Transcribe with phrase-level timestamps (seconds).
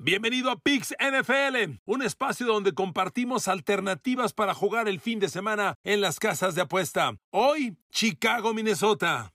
[0.00, 5.74] Bienvenido a Pix NFL, un espacio donde compartimos alternativas para jugar el fin de semana
[5.82, 7.16] en las casas de apuesta.
[7.32, 9.34] Hoy, Chicago, Minnesota.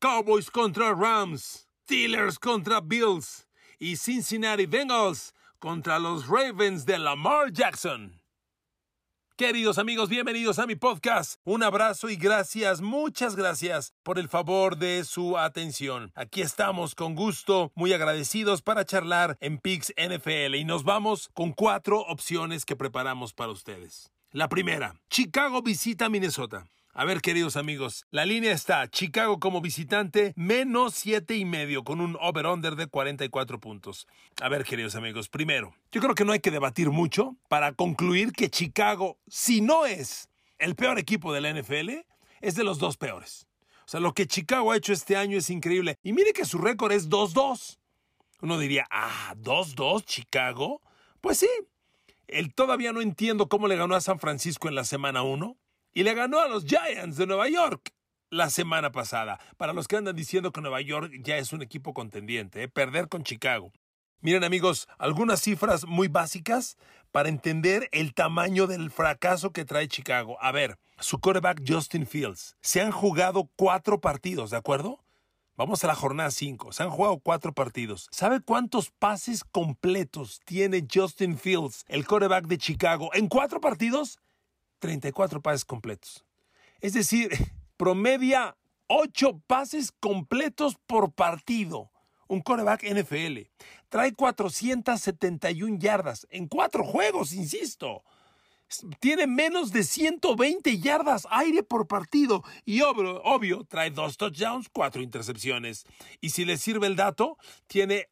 [0.00, 1.70] Cowboys contra Rams.
[1.84, 3.48] Steelers contra Bills.
[3.78, 8.23] Y Cincinnati Bengals contra los Ravens de Lamar Jackson.
[9.36, 11.40] Queridos amigos, bienvenidos a mi podcast.
[11.42, 16.12] Un abrazo y gracias, muchas gracias por el favor de su atención.
[16.14, 21.50] Aquí estamos con gusto, muy agradecidos para charlar en Pix NFL y nos vamos con
[21.50, 24.12] cuatro opciones que preparamos para ustedes.
[24.30, 26.68] La primera, Chicago visita Minnesota.
[26.96, 32.00] A ver, queridos amigos, la línea está Chicago como visitante, menos siete y medio, con
[32.00, 34.06] un over-under de 44 puntos.
[34.40, 38.30] A ver, queridos amigos, primero, yo creo que no hay que debatir mucho para concluir
[38.30, 40.28] que Chicago, si no es
[40.60, 42.06] el peor equipo de la NFL,
[42.40, 43.48] es de los dos peores.
[43.80, 45.98] O sea, lo que Chicago ha hecho este año es increíble.
[46.04, 47.76] Y mire que su récord es 2-2.
[48.40, 50.80] Uno diría, ah, 2-2 Chicago.
[51.20, 51.50] Pues sí.
[52.28, 55.56] Él todavía no entiendo cómo le ganó a San Francisco en la semana 1
[55.94, 57.94] y le ganó a los Giants de Nueva York
[58.28, 59.38] la semana pasada.
[59.56, 62.68] Para los que andan diciendo que Nueva York ya es un equipo contendiente, ¿eh?
[62.68, 63.72] perder con Chicago.
[64.20, 66.76] Miren amigos, algunas cifras muy básicas
[67.12, 70.36] para entender el tamaño del fracaso que trae Chicago.
[70.40, 72.56] A ver, su quarterback Justin Fields.
[72.60, 75.04] Se han jugado cuatro partidos, ¿de acuerdo?
[75.56, 76.72] Vamos a la jornada 5.
[76.72, 78.08] Se han jugado cuatro partidos.
[78.10, 84.18] ¿Sabe cuántos pases completos tiene Justin Fields, el quarterback de Chicago, en cuatro partidos?
[84.84, 86.26] 34 pases completos.
[86.82, 87.30] Es decir,
[87.78, 88.54] promedia
[88.88, 91.90] 8 pases completos por partido.
[92.28, 93.48] Un coreback NFL.
[93.88, 98.04] Trae 471 yardas en cuatro juegos, insisto.
[99.00, 105.00] Tiene menos de 120 yardas aire por partido y obvio, obvio trae dos touchdowns, cuatro
[105.00, 105.86] intercepciones.
[106.20, 108.10] Y si le sirve el dato, tiene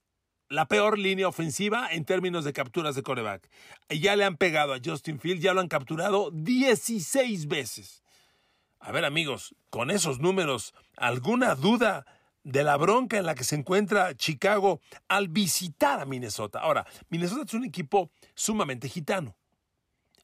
[0.52, 3.48] la peor línea ofensiva en términos de capturas de coreback.
[3.88, 8.02] Ya le han pegado a Justin Field, ya lo han capturado 16 veces.
[8.78, 12.04] A ver amigos, con esos números, ¿alguna duda
[12.44, 16.60] de la bronca en la que se encuentra Chicago al visitar a Minnesota?
[16.60, 19.34] Ahora, Minnesota es un equipo sumamente gitano.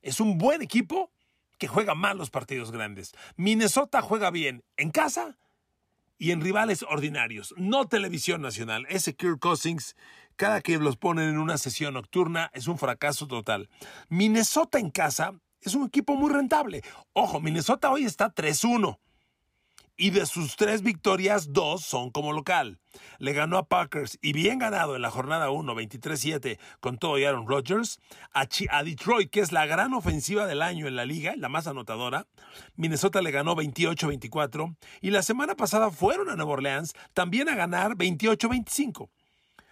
[0.03, 1.11] Es un buen equipo
[1.57, 3.13] que juega mal los partidos grandes.
[3.37, 5.39] Minnesota juega bien en casa
[6.19, 8.87] y en rivales ordinarios, no televisión nacional.
[8.89, 9.97] Ese Kirk Cousins,
[10.37, 13.71] cada que los ponen en una sesión nocturna, es un fracaso total.
[14.09, 16.83] Minnesota en casa es un equipo muy rentable.
[17.13, 18.99] Ojo, Minnesota hoy está 3-1
[20.01, 22.79] y de sus tres victorias, dos son como local.
[23.19, 27.25] Le ganó a Packers y bien ganado en la jornada 1, 23-7 con todo y
[27.25, 27.99] Aaron Rodgers.
[28.33, 28.47] A,
[28.85, 32.29] Detroit, que es la gran ofensiva del año en la liga, la más anotadora.
[32.77, 34.77] Minnesota le ganó 28-24.
[35.01, 39.11] Y la semana pasada fueron a Nueva Orleans también a ganar 28-25.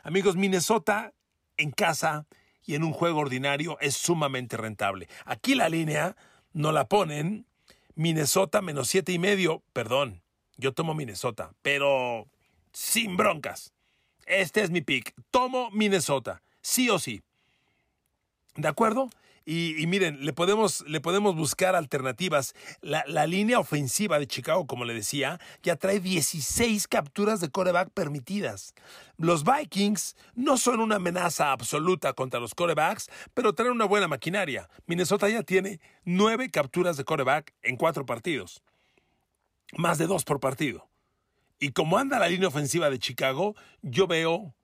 [0.03, 1.13] Amigos, Minnesota
[1.57, 2.27] en casa
[2.65, 5.09] y en un juego ordinario es sumamente rentable.
[5.25, 6.17] Aquí la línea
[6.53, 7.47] no la ponen
[7.97, 9.63] Minnesota menos siete y medio.
[9.73, 10.23] Perdón,
[10.57, 12.29] yo tomo Minnesota, pero
[12.73, 13.73] sin broncas.
[14.27, 15.15] Este es mi pick.
[15.31, 17.23] Tomo Minnesota, sí o sí.
[18.55, 19.11] ¿De acuerdo?
[19.49, 22.53] Y, miren, le podemos, le podemos buscar alternativas.
[22.81, 28.75] La, línea ofensiva de Chicago, como le decía, ya trae 16 capturas de coreback permitidas.
[29.19, 34.69] Los Vikings no son una amenaza absoluta contra los corebacks, pero traen una buena maquinaria.
[34.87, 38.65] Minnesota ya tiene 9 capturas de coreback en 4 partidos.
[39.77, 40.89] Más de 2 por partido.
[41.61, 44.57] Y como anda la línea ofensiva de Chicago, yo veo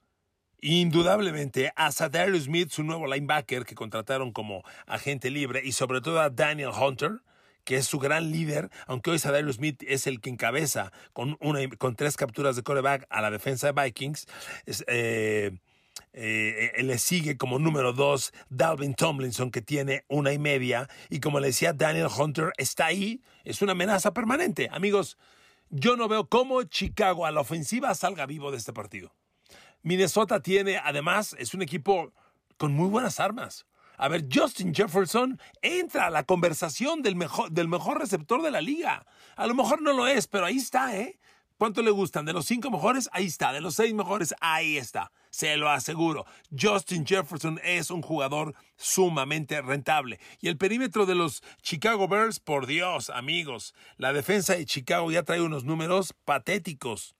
[0.64, 6.20] Indudablemente a Sadarius Smith, su nuevo linebacker que contrataron como agente libre, y sobre todo
[6.20, 7.20] a Daniel Hunter,
[7.64, 11.68] que es su gran líder, aunque hoy Sadarius Smith es el que encabeza con, una,
[11.78, 14.28] con tres capturas de coreback a la defensa de Vikings.
[14.86, 15.50] Eh,
[16.12, 20.88] eh, le sigue como número dos Dalvin Tomlinson, que tiene una y media.
[21.10, 24.68] Y como le decía, Daniel Hunter está ahí, es una amenaza permanente.
[24.70, 25.18] Amigos,
[25.70, 29.12] yo no veo cómo Chicago a la ofensiva salga vivo de este partido.
[29.82, 32.12] Minnesota tiene, además, es un equipo
[32.56, 33.66] con muy buenas armas.
[33.96, 38.60] A ver, Justin Jefferson entra a la conversación del mejor, del mejor receptor de la
[38.60, 39.06] liga.
[39.36, 41.18] A lo mejor no lo es, pero ahí está, ¿eh?
[41.58, 42.24] ¿Cuánto le gustan?
[42.24, 43.52] De los cinco mejores, ahí está.
[43.52, 45.12] De los seis mejores, ahí está.
[45.30, 46.26] Se lo aseguro.
[46.58, 50.18] Justin Jefferson es un jugador sumamente rentable.
[50.40, 53.74] Y el perímetro de los Chicago Bears, por Dios, amigos.
[53.96, 57.14] La defensa de Chicago ya trae unos números patéticos.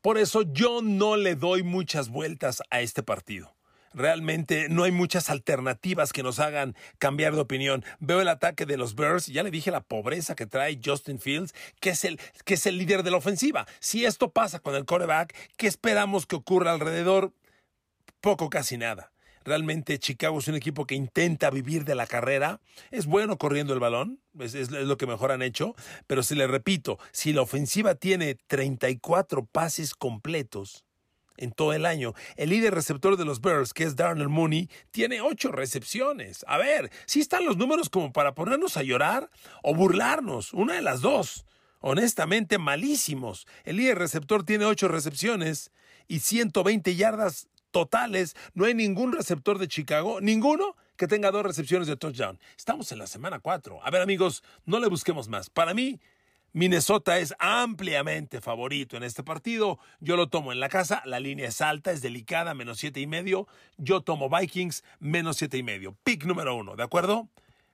[0.00, 3.56] Por eso yo no le doy muchas vueltas a este partido.
[3.94, 7.84] Realmente no hay muchas alternativas que nos hagan cambiar de opinión.
[7.98, 11.54] Veo el ataque de los Bears, ya le dije la pobreza que trae Justin Fields,
[11.80, 13.66] que es el, que es el líder de la ofensiva.
[13.80, 17.32] Si esto pasa con el coreback, ¿qué esperamos que ocurra alrededor?
[18.20, 19.10] Poco, casi nada.
[19.48, 22.60] Realmente Chicago es un equipo que intenta vivir de la carrera.
[22.90, 25.74] Es bueno corriendo el balón, es, lo que mejor han hecho.
[26.06, 30.84] Pero si le repito, si la ofensiva tiene 34 pases completos,
[31.38, 32.14] en todo el año.
[32.36, 36.44] El líder receptor de los Bears, que es Darnell Mooney, tiene ocho recepciones.
[36.48, 39.30] A ver, si están los números como para ponernos a llorar
[39.62, 41.46] o burlarnos, una de las dos.
[41.80, 43.46] Honestamente, malísimos.
[43.64, 45.70] El líder receptor tiene ocho recepciones
[46.08, 48.36] y 120 yardas totales.
[48.54, 52.38] No hay ningún receptor de Chicago, ninguno que tenga dos recepciones de touchdown.
[52.56, 53.80] Estamos en la semana cuatro.
[53.84, 55.48] A ver, amigos, no le busquemos más.
[55.48, 56.00] Para mí,
[56.52, 59.78] Minnesota es ampliamente favorito en este partido.
[60.00, 61.02] Yo lo tomo en la casa.
[61.04, 63.46] La línea es alta, es delicada, menos siete y medio.
[63.76, 65.96] Yo tomo Vikings, menos siete y medio.
[66.02, 67.28] Pick número uno, ¿de acuerdo?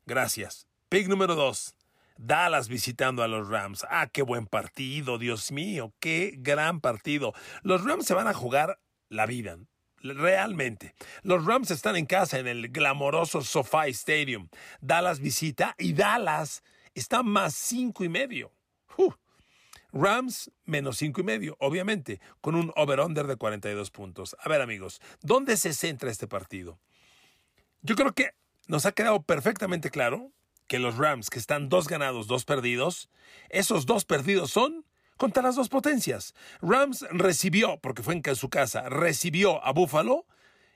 [0.06, 0.66] Gracias.
[0.88, 1.74] Pick número dos.
[2.16, 3.86] Dallas visitando a los Rams.
[3.90, 7.32] Ah, qué buen partido, Dios mío, qué gran partido.
[7.62, 9.58] Los Rams se van a jugar la vida.
[10.12, 10.94] Realmente.
[11.22, 14.48] Los Rams están en casa en el glamoroso SoFi Stadium.
[14.82, 16.62] Dallas visita y Dallas
[16.94, 18.52] está más cinco y medio.
[19.92, 24.36] Rams menos cinco y medio, obviamente, con un over-under de 42 puntos.
[24.40, 26.78] A ver, amigos, ¿dónde se centra este partido?
[27.80, 28.32] Yo creo que
[28.66, 30.32] nos ha quedado perfectamente claro
[30.66, 33.08] que los Rams, que están dos ganados, dos perdidos,
[33.48, 34.84] esos dos perdidos son
[35.16, 36.34] contra las dos potencias.
[36.60, 40.26] Rams recibió, porque fue en su casa, recibió a Buffalo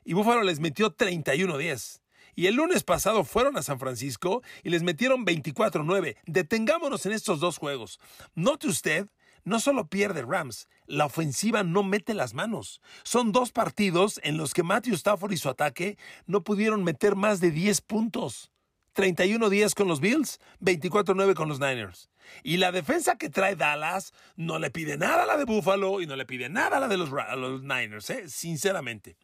[0.05, 2.01] y Buffalo les metió 31-10.
[2.35, 6.17] Y el lunes pasado fueron a San Francisco y les metieron 24-9.
[6.27, 7.99] Detengámonos en estos dos juegos.
[8.37, 9.09] Note usted,
[9.45, 12.81] no solo pierde Rams, la ofensiva no mete las manos.
[13.03, 17.41] Son dos partidos en los que Matthew Stafford y su ataque no pudieron meter más
[17.41, 18.53] de 10 puntos.
[18.95, 22.09] 31-10 con los Bills, 24-9 con los Niners.
[22.43, 26.07] Y la defensa que trae Dallas no le pide nada a la de Buffalo y
[26.07, 28.29] no le pide nada a la de los, los Niners, ¿eh?
[28.29, 29.17] sinceramente.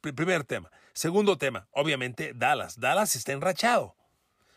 [0.00, 0.70] Primer tema.
[0.92, 2.80] Segundo tema, obviamente Dallas.
[2.80, 3.94] Dallas está enrachado.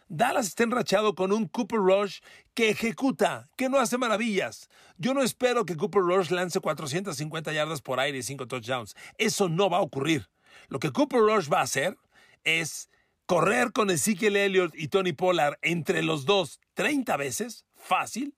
[0.08, 2.20] Dallas está enrachado con un Cooper Rush
[2.56, 4.68] que ejecuta, que no hace maravillas.
[4.98, 8.96] Yo no espero que Cooper Rush lance 450 yardas por aire y 5 touchdowns.
[9.20, 10.28] Eso no va a ocurrir.
[10.68, 11.96] Lo que Cooper Rush va a hacer
[12.44, 12.90] es
[13.28, 18.36] correr con Ezekiel Elliott y Tony Pollard entre los dos 30 veces, fácil.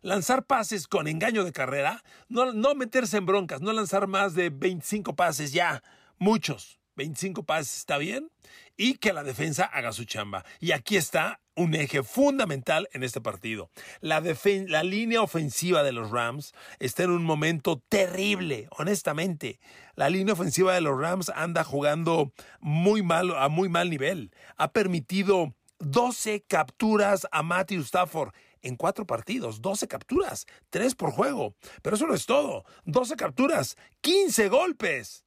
[0.00, 4.50] Lanzar pases con engaño de carrera, no, no meterse en broncas, no lanzar más de
[4.50, 5.82] 25 pases ya,
[6.18, 6.78] muchos.
[6.96, 8.30] 25 pases está bien
[8.76, 10.44] y que la defensa haga su chamba.
[10.60, 13.70] Y aquí está un eje fundamental en este partido.
[14.00, 19.60] La, la, línea ofensiva de los Rams está en un momento terrible, honestamente.
[19.94, 24.32] La línea ofensiva de los Rams anda jugando muy mal, a muy mal nivel.
[24.56, 28.32] Ha permitido 12 capturas a Matthew Stafford
[28.62, 31.54] en cuatro partidos, 12 capturas, 3 por juego.
[31.82, 32.64] Pero eso no es todo.
[32.84, 35.24] 12 capturas, 15 golpes.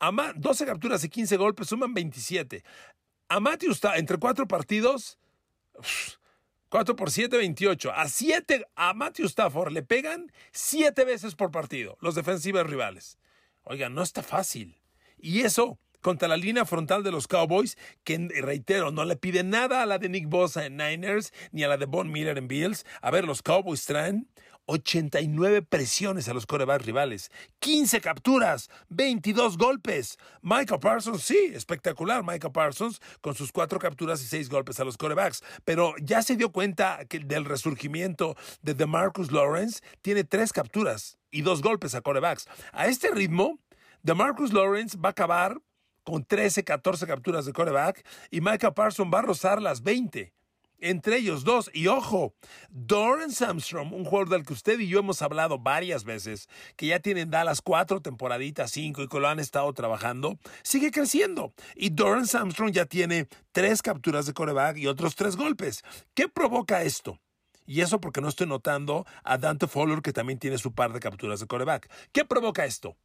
[0.00, 2.64] 12 capturas y 15 golpes suman 27.
[3.28, 5.18] A Matthew está entre cuatro partidos,
[6.70, 7.92] 4 por 7, 28.
[7.92, 13.18] A, 7, a Matthew Stafford le pegan 7 veces por partido los defensivos rivales.
[13.62, 14.80] Oigan, no está fácil.
[15.18, 19.82] Y eso contra la línea frontal de los Cowboys, que reitero, no le pide nada
[19.82, 22.84] a la de Nick Bosa en Niners ni a la de Von Miller en Bills.
[23.02, 24.28] A ver, los Cowboys traen
[24.70, 30.16] 89 presiones a los corebacks rivales, 15 capturas, 22 golpes.
[30.42, 32.22] Michael Parsons, sí, espectacular.
[32.24, 35.42] Michael Parsons con sus 4 capturas y 6 golpes a los corebacks.
[35.64, 41.42] Pero ya se dio cuenta que del resurgimiento de DeMarcus Lawrence tiene 3 capturas y
[41.42, 42.46] 2 golpes a corebacks.
[42.72, 43.58] A este ritmo,
[44.02, 45.60] DeMarcus Lawrence va a acabar
[46.04, 50.32] con 13, 14 capturas de coreback y Michael Parsons va a rozar las 20
[50.80, 51.70] entre ellos dos.
[51.72, 52.34] Y ojo,
[52.70, 57.00] Doran Samstrom, un jugador del que usted y yo hemos hablado varias veces, que ya
[57.00, 61.52] tiene en Dallas cuatro temporaditas, cinco, y que lo han estado trabajando, sigue creciendo.
[61.76, 65.82] Y Doran Samstrom ya tiene tres capturas de coreback y otros tres golpes.
[66.14, 67.20] ¿Qué provoca esto?
[67.66, 70.98] Y eso porque no estoy notando a Dante Fowler, que también tiene su par de
[70.98, 71.88] capturas de coreback.
[72.10, 72.96] ¿Qué provoca esto?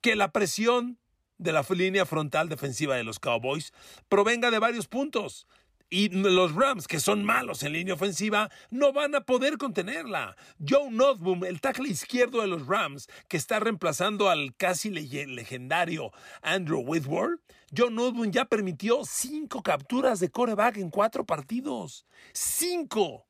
[0.00, 0.98] Que la presión
[1.38, 3.72] de la línea frontal defensiva de los Cowboys
[4.08, 5.46] provenga de varios puntos.
[5.90, 10.34] Y los Rams, que son malos en línea ofensiva, no van a poder contenerla.
[10.66, 16.10] Joe Nothboom, el tackle izquierdo de los Rams, que está reemplazando al casi legendario
[16.42, 17.40] Andrew Whitworth,
[17.76, 22.06] Joe Nothboom ya permitió cinco capturas de coreback en cuatro partidos.
[22.32, 23.28] ¡Cinco!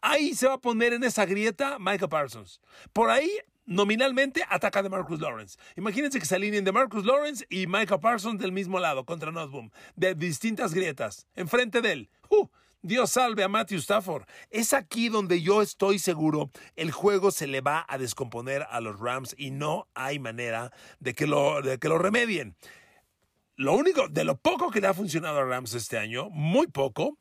[0.00, 2.60] Ahí se va a poner en esa grieta Michael Parsons.
[2.92, 3.30] Por ahí
[3.66, 5.58] nominalmente ataca de Marcus Lawrence.
[5.76, 9.70] Imagínense que se alineen de Marcus Lawrence y Michael Parsons del mismo lado contra Notboom,
[9.96, 12.10] de distintas grietas, enfrente de él.
[12.30, 12.48] ¡Uh!
[12.82, 14.26] Dios salve a Matthew Stafford.
[14.50, 19.00] Es aquí donde yo estoy seguro el juego se le va a descomponer a los
[19.00, 22.54] Rams y no hay manera de que lo, de que lo remedien.
[23.56, 27.18] Lo único, de lo poco que le ha funcionado a Rams este año, muy poco,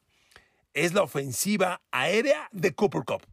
[0.76, 3.24] es la ofensiva aérea de Cooper Cup.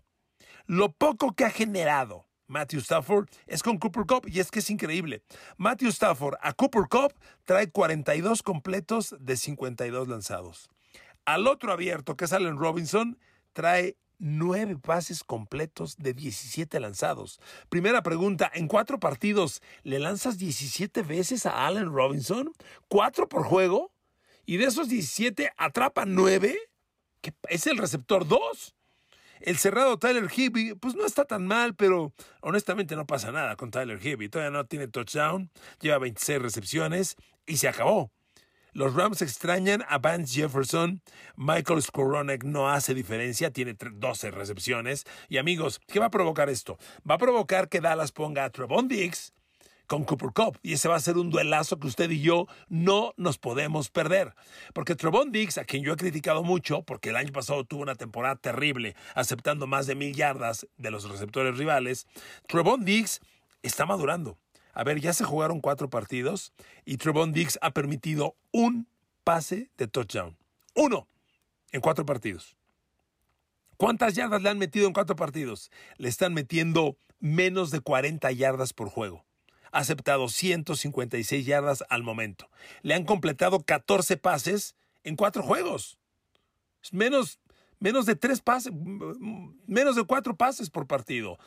[0.66, 4.70] Lo poco que ha generado Matthew Stafford es con Cooper Cup y es que es
[4.70, 5.22] increíble.
[5.56, 10.68] Matthew Stafford a Cooper Cup trae 42 completos de 52 lanzados.
[11.24, 13.18] Al otro abierto, que es Allen Robinson,
[13.52, 17.40] trae nueve pases completos de 17 lanzados.
[17.68, 22.52] Primera pregunta, ¿en cuatro partidos le lanzas 17 veces a Allen Robinson?
[22.88, 23.92] ¿Cuatro por juego?
[24.46, 26.58] Y de esos 17 atrapa nueve?
[27.48, 28.74] ¿Es el receptor 2?
[29.44, 33.72] El cerrado Tyler Hibby, pues no está tan mal, pero honestamente no pasa nada con
[33.72, 34.28] Tyler Hibby.
[34.28, 38.12] Todavía no tiene touchdown, lleva 26 recepciones y se acabó.
[38.72, 41.02] Los Rams extrañan a Vance Jefferson.
[41.36, 45.04] Michael Skoronek no hace diferencia, tiene 12 recepciones.
[45.28, 46.78] Y amigos, ¿qué va a provocar esto?
[47.08, 49.34] Va a provocar que Dallas ponga a Trevon Diggs
[49.86, 50.58] con Cooper Cup.
[50.62, 54.34] Y ese va a ser un duelazo que usted y yo no nos podemos perder.
[54.74, 57.94] Porque Trevon Diggs, a quien yo he criticado mucho, porque el año pasado tuvo una
[57.94, 62.06] temporada terrible, aceptando más de mil yardas de los receptores rivales,
[62.46, 63.20] Trevon Diggs
[63.62, 64.38] está madurando.
[64.74, 66.52] A ver, ya se jugaron cuatro partidos
[66.84, 68.86] y Trevon Diggs ha permitido un
[69.24, 70.36] pase de touchdown.
[70.74, 71.06] Uno
[71.72, 72.56] en cuatro partidos.
[73.76, 75.70] ¿Cuántas yardas le han metido en cuatro partidos?
[75.96, 79.24] Le están metiendo menos de 40 yardas por juego.
[79.72, 82.48] Ha aceptado 156 yardas al momento.
[82.82, 85.98] Le han completado 14 pases en cuatro juegos.
[86.90, 87.40] Menos,
[87.78, 88.72] menos de tres pases,
[89.66, 91.38] menos de cuatro pases por partido.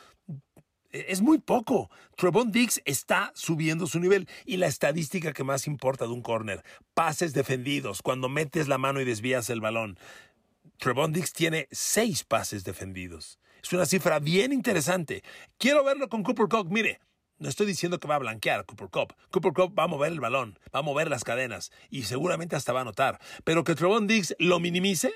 [0.90, 1.90] E, es muy poco.
[2.16, 4.28] Trevon Diggs está subiendo su nivel.
[4.44, 6.64] Y la estadística que más importa de un corner,
[6.94, 9.98] pases defendidos, cuando metes la mano y desvías el balón.
[10.78, 13.38] Trevon Diggs tiene seis pases defendidos.
[13.62, 15.22] Es una cifra bien interesante.
[15.58, 16.70] Quiero verlo con Cooper Cup.
[16.70, 17.00] Mire,
[17.38, 19.14] no estoy diciendo que va a blanquear a Cooper Cup.
[19.30, 22.72] Cooper Cup va a mover el balón, va a mover las cadenas y seguramente hasta
[22.72, 23.20] va a anotar.
[23.44, 25.12] Pero que Trevon Diggs lo minimice,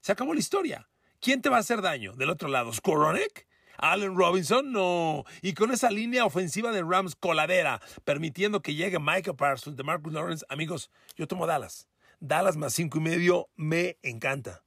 [0.00, 0.88] se acabó la historia.
[1.20, 2.14] ¿Quién te va a hacer daño?
[2.14, 3.46] Del otro lado, ¿Skoronek?
[3.76, 5.24] Allen Robinson, no.
[5.42, 10.12] Y con esa línea ofensiva de Rams coladera, permitiendo que llegue Michael Parsons, de Marcus
[10.12, 11.88] Lawrence, amigos, yo tomo Dallas.
[12.20, 14.62] Dallas más cinco y medio me encanta.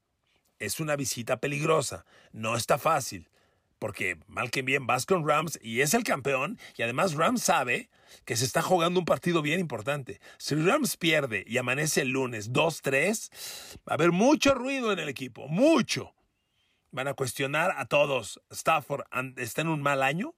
[0.57, 3.29] Es una visita peligrosa, no está fácil,
[3.83, 7.89] porque mal que bien vas con Rams y es el campeón, y además Rams sabe
[8.23, 10.21] que se está jugando un partido bien importante.
[10.37, 13.29] Si Rams pierde y amanece el lunes 2-3,
[13.79, 16.15] va a haber mucho ruido en el equipo, mucho.
[16.91, 18.39] Van a cuestionar a todos.
[18.51, 19.03] Stafford
[19.35, 20.33] está en un mal año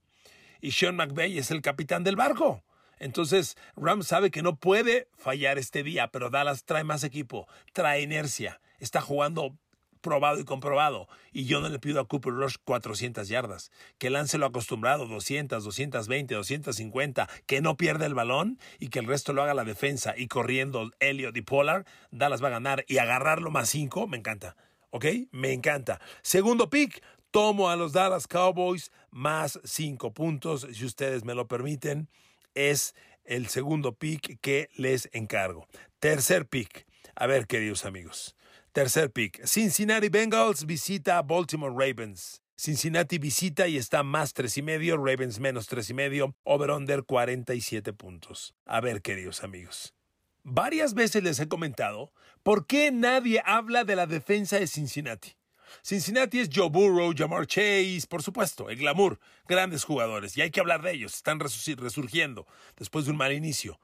[0.60, 2.64] y Sean McVay es el capitán del barco.
[2.98, 8.00] Entonces, Rams sabe que no puede fallar este día, pero Dallas trae más equipo, trae
[8.02, 9.56] inercia, está jugando
[10.06, 11.08] probado y comprobado.
[11.32, 13.72] Y yo no le pido a Cooper Rush 400 yardas.
[13.98, 17.28] Que lance lo acostumbrado, 200, 220, 250.
[17.46, 20.14] Que no pierda el balón y que el resto lo haga la defensa.
[20.16, 22.84] Y corriendo Elliot y Pollard, Dallas va a ganar.
[22.86, 24.56] Y agarrarlo más 5, me encanta.
[24.90, 25.06] ¿Ok?
[25.32, 26.00] Me encanta.
[26.22, 32.08] Segundo pick, tomo a los Dallas Cowboys más cinco puntos, si ustedes me lo permiten.
[32.54, 32.94] Es
[33.24, 35.66] el segundo pick que les encargo.
[35.98, 36.86] Tercer pick.
[37.16, 38.35] A ver, queridos amigos.
[38.76, 39.42] Tercer pick.
[39.46, 42.42] Cincinnati Bengals visita Baltimore Ravens.
[42.58, 47.94] Cincinnati visita y está más tres y medio, Ravens menos tres y medio, over-under 47
[47.94, 48.54] puntos.
[48.66, 49.94] A ver, queridos amigos.
[50.42, 55.38] Varias veces les he comentado por qué nadie habla de la defensa de Cincinnati.
[55.82, 59.18] Cincinnati es Joe Burrow, Jamar Chase, por supuesto, el glamour,
[59.48, 63.80] grandes jugadores, y hay que hablar de ellos, están resurgiendo después de un mal inicio.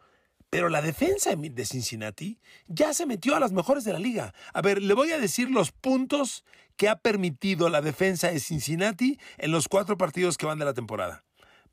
[0.52, 4.34] Pero la defensa de Cincinnati ya se metió a las mejores de la liga.
[4.52, 6.44] A ver, le voy a decir los puntos
[6.76, 10.74] que ha permitido la defensa de Cincinnati en los cuatro partidos que van de la
[10.74, 11.24] temporada.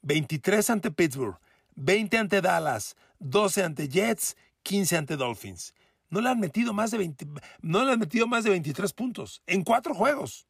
[0.04, 1.38] 23 ante Pittsburgh,
[1.76, 5.74] 20 ante Dallas, 12 ante Jets 15 ante Dolphins.
[6.10, 7.14] No le han metido más de
[7.62, 10.48] no le han metido más de 23 puntos en cuatro juegos.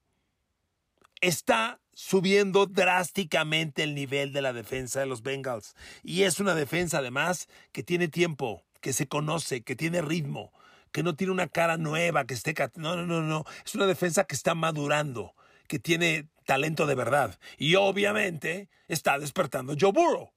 [1.21, 5.75] Está subiendo drásticamente el nivel de la defensa de los Bengals.
[6.01, 10.53] Y es una defensa además que tiene tiempo, que se conoce, que tiene ritmo,
[10.93, 12.55] que no tiene una cara nueva, que esté...
[12.75, 13.43] No, no, no, no.
[13.65, 15.35] Es una defensa que está madurando,
[15.67, 17.37] que tiene talento de verdad.
[17.57, 20.31] Y obviamente está despertando Joe Burrow.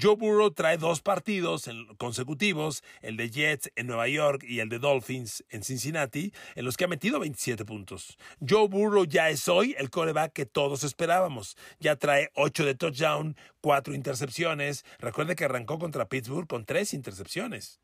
[0.00, 1.68] Joe Burrow trae dos partidos
[1.98, 6.78] consecutivos, el de Jets en Nueva York y el de Dolphins en Cincinnati, en los
[6.78, 8.16] que ha metido 27 puntos.
[8.40, 11.58] Joe Burrow ya es hoy el coreback que todos esperábamos.
[11.78, 14.86] Ya trae 8 de touchdown, 4 intercepciones.
[14.98, 17.81] Recuerde que arrancó contra Pittsburgh con 3 intercepciones.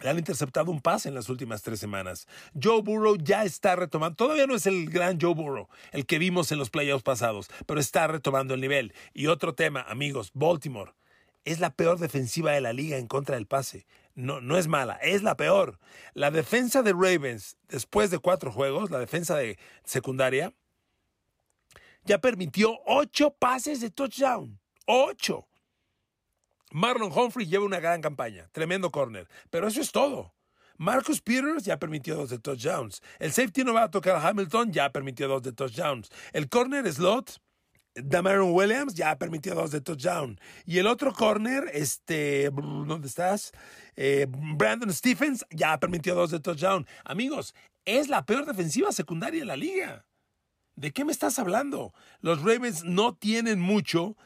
[0.00, 2.26] Le han interceptado un pase en las últimas tres semanas.
[2.60, 4.16] Joe Burrow ya está retomando.
[4.16, 7.80] Todavía no es el gran Joe Burrow, el que vimos en los playoffs pasados, pero
[7.80, 8.92] está retomando el nivel.
[9.12, 10.92] Y otro tema, amigos, Baltimore
[11.44, 13.86] es la peor defensiva de la liga en contra del pase.
[14.14, 15.78] No, no es mala, es la peor.
[16.14, 20.54] La defensa de Ravens, después de cuatro juegos, la defensa de secundaria,
[22.04, 24.58] ya permitió ocho pases de touchdown.
[24.86, 25.48] ¡Ocho!
[26.74, 30.34] Marlon Humphrey lleva una gran campaña, tremendo corner, pero eso es todo.
[30.76, 33.00] Marcus Peters ya permitió dos de touchdowns.
[33.20, 36.10] El safety no va a tocar a Hamilton, ya permitió dos de touchdowns.
[36.32, 37.40] El corner slot,
[37.94, 40.40] Damaron Williams, ya permitió dos de touchdown.
[40.66, 43.52] Y el otro corner, este, ¿dónde estás?
[43.94, 46.88] Eh, Brandon Stephens, ya permitió dos de touchdown.
[47.04, 47.54] Amigos,
[47.84, 50.04] es la peor defensiva secundaria en la liga.
[50.74, 51.94] ¿De qué me estás hablando?
[52.20, 54.16] Los Ravens no tienen mucho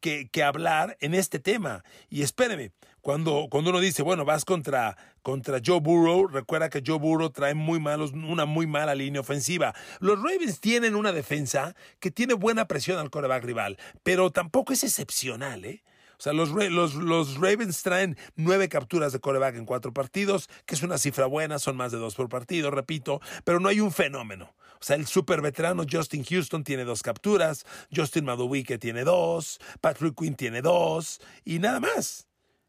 [0.00, 1.84] que, hablar en este tema.
[2.08, 6.98] Y espéreme, cuando, cuando uno dice, bueno, vas contra, contra Joe Burrow, recuerda que Joe
[6.98, 9.74] Burrow trae muy malos, una muy mala línea ofensiva.
[10.00, 14.84] Los Ravens tienen una defensa que tiene buena presión al coreback rival, pero tampoco es
[14.84, 15.82] excepcional, ¿eh?
[16.18, 20.76] O sea, los, los, los, Ravens traen nueve capturas de coreback en cuatro partidos, que
[20.76, 23.90] es una cifra buena, son más de dos por partido, repito, pero no hay un
[23.90, 24.54] fenómeno.
[24.82, 30.18] O sea, el super veterano Justin Houston tiene dos capturas, Justin Madubuike tiene dos, Patrick
[30.18, 32.26] Quinn tiene dos, y nada más.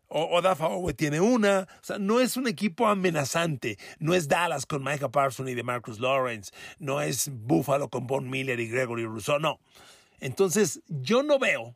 [0.09, 1.61] O Odafa Owe tiene una.
[1.61, 3.79] O sea, no es un equipo amenazante.
[3.97, 6.51] No es Dallas con Micah Parsons y de Marcus Lawrence.
[6.77, 9.39] No es Buffalo con Von Miller y Gregory Rousseau.
[9.39, 9.59] No.
[10.19, 11.75] Entonces, yo no veo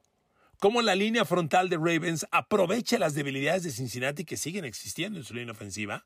[0.59, 5.25] cómo la línea frontal de Ravens aprovecha las debilidades de Cincinnati que siguen existiendo en
[5.25, 6.05] su línea ofensiva.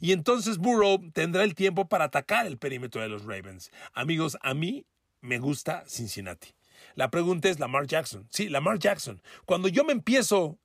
[0.00, 3.70] Y entonces Burrow tendrá el tiempo para atacar el perímetro de los Ravens.
[3.92, 4.86] Amigos, a mí
[5.20, 6.54] me gusta Cincinnati.
[6.94, 8.26] La pregunta es Lamar Jackson.
[8.30, 9.22] Sí, Lamar Jackson.
[9.44, 10.58] Cuando yo me empiezo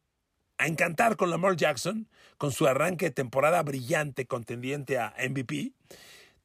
[0.58, 5.74] a encantar con Lamar Jackson, con su arranque de temporada brillante contendiente a MVP,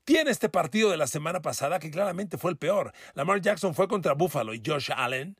[0.04, 2.92] tiene este partido de la semana pasada que claramente fue el peor.
[3.14, 5.36] Lamar Jackson fue contra Buffalo y Josh Allen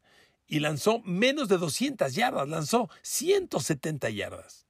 [0.52, 4.66] y lanzó menos de 200 yardas, lanzó 170 yardas.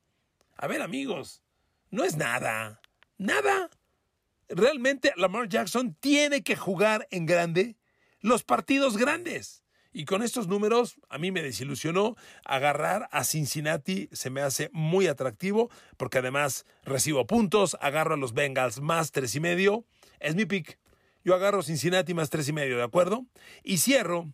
[0.57, 1.43] A ver amigos,
[1.91, 2.81] no es nada,
[3.19, 3.69] nada.
[4.49, 7.75] Realmente Lamar Jackson tiene que jugar en grande
[8.21, 9.65] los partidos grandes.
[9.93, 15.09] Y con estos números, a mí me desilusionó agarrar a Cincinnati, se me hace muy
[15.09, 19.85] atractivo, porque además recibo puntos, agarro a los Bengals más tres y medio,
[20.21, 20.78] es mi pick.
[21.25, 23.26] Yo agarro Cincinnati más tres y medio, ¿de acuerdo?
[23.65, 24.33] Y cierro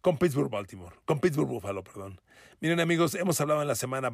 [0.00, 2.20] con Pittsburgh Baltimore, con Pittsburgh Buffalo, perdón.
[2.60, 4.12] Miren amigos, hemos hablado en la semana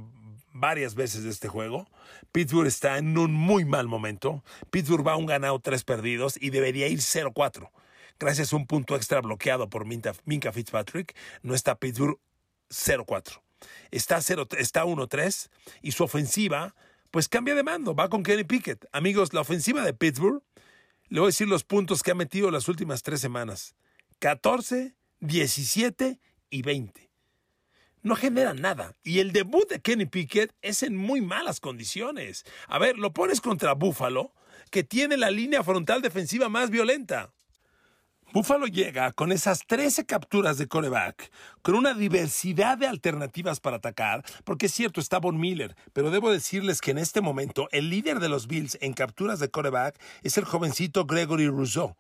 [0.52, 1.86] varias veces de este juego.
[2.32, 4.42] Pittsburgh está en un muy mal momento.
[4.70, 7.70] Pittsburgh va a un ganado, tres perdidos y debería ir 0-4.
[8.18, 12.18] Gracias a un punto extra bloqueado por Minka Fitzpatrick, no está Pittsburgh
[12.70, 13.40] 0-4.
[13.90, 15.48] Está, está 1-3
[15.82, 16.74] y su ofensiva
[17.10, 18.86] pues cambia de mando, va con Kenny Pickett.
[18.92, 20.42] Amigos, la ofensiva de Pittsburgh,
[21.08, 23.74] le voy a decir los puntos que ha metido las últimas tres semanas.
[24.18, 24.94] 14,
[25.26, 27.10] 17 y 20.
[28.02, 28.96] No genera nada.
[29.02, 32.44] Y el debut de Kenny Pickett es en muy malas condiciones.
[32.68, 34.32] A ver, lo pones contra Buffalo,
[34.70, 37.32] que tiene la línea frontal defensiva más violenta.
[38.32, 41.30] Buffalo llega con esas 13 capturas de coreback,
[41.62, 46.30] con una diversidad de alternativas para atacar, porque es cierto, está Von Miller, pero debo
[46.30, 50.36] decirles que en este momento el líder de los Bills en capturas de coreback es
[50.38, 51.96] el jovencito Gregory Rousseau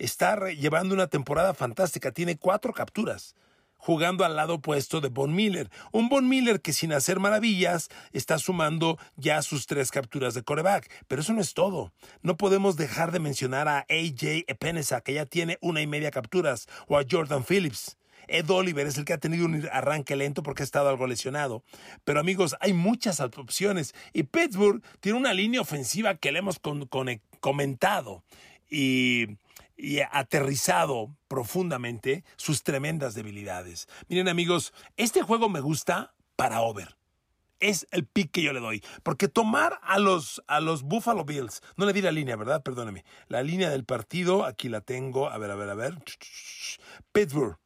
[0.00, 3.34] está llevando una temporada fantástica, tiene cuatro capturas
[3.80, 5.70] jugando al lado opuesto de Von Miller.
[5.90, 10.90] Un Von Miller que sin hacer maravillas está sumando ya sus tres capturas de coreback.
[11.08, 11.92] Pero eso no es todo.
[12.22, 16.68] No podemos dejar de mencionar a AJ Epenesa, que ya tiene una y media capturas,
[16.88, 17.96] o a Jordan Phillips.
[18.28, 21.64] Ed Oliver es el que ha tenido un arranque lento porque ha estado algo lesionado.
[22.04, 23.94] Pero amigos, hay muchas opciones.
[24.12, 26.60] Y Pittsburgh tiene una línea ofensiva que le hemos
[27.40, 28.22] comentado.
[28.68, 29.38] Y
[29.80, 33.88] y aterrizado profundamente sus tremendas debilidades.
[34.08, 36.96] Miren amigos, este juego me gusta para over.
[37.58, 38.82] Es el pick que yo le doy.
[39.02, 42.62] Porque tomar a los, a los Buffalo Bills, no le di la línea, ¿verdad?
[42.62, 43.04] Perdóneme.
[43.28, 45.28] La línea del partido, aquí la tengo.
[45.28, 45.98] A ver, a ver, a ver.
[47.12, 47.58] Pittsburgh.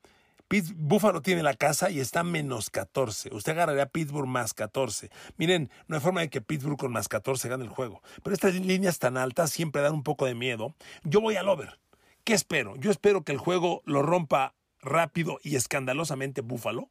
[0.77, 3.35] Buffalo tiene la casa y está menos 14.
[3.35, 5.11] Usted agarraría Pittsburgh más 14.
[5.37, 8.03] Miren, no hay forma de que Pittsburgh con más 14 gane el juego.
[8.23, 10.75] Pero estas líneas tan altas siempre dan un poco de miedo.
[11.03, 11.79] Yo voy al over.
[12.25, 12.75] ¿Qué espero?
[12.77, 16.89] Yo espero que el juego lo rompa rápido y escandalosamente Búfalo.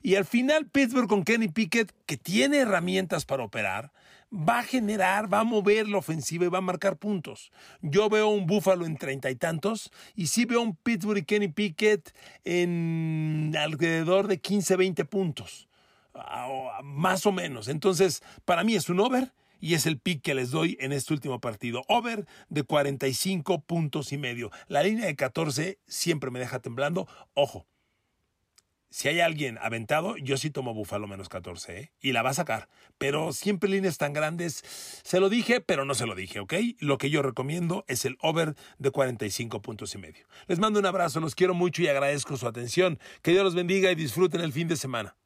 [0.00, 3.92] Y al final Pittsburgh con Kenny Pickett, que tiene herramientas para operar,
[4.32, 7.50] va a generar, va a mover la ofensiva y va a marcar puntos.
[7.80, 11.48] Yo veo un Búfalo en treinta y tantos y sí veo un Pittsburgh y Kenny
[11.48, 15.68] Pickett en alrededor de 15, 20 puntos.
[16.14, 17.66] Ah, más o menos.
[17.66, 21.14] Entonces, para mí es un over y es el pick que les doy en este
[21.14, 21.84] último partido.
[21.88, 24.50] Over de 45 puntos y medio.
[24.66, 27.06] La línea de 14 siempre me deja temblando.
[27.32, 27.66] Ojo,
[28.90, 31.92] si hay alguien aventado, yo sí tomo Búfalo menos 14, ¿eh?
[32.00, 32.68] Y la va a sacar.
[32.98, 34.64] Pero siempre líneas tan grandes,
[35.02, 36.54] se lo dije, pero no se lo dije, ¿ok?
[36.80, 40.26] Lo que yo recomiendo es el over de 45 puntos y medio.
[40.48, 42.98] Les mando un abrazo, los quiero mucho y agradezco su atención.
[43.22, 45.16] Que Dios los bendiga y disfruten el fin de semana.